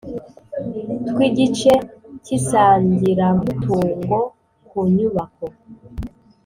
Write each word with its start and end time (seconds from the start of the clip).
Tw 1.07 1.17
igice 1.27 1.71
cy 2.23 2.29
isangiramutungo 2.37 4.17
ku 4.67 4.79
nyubako 4.95 5.47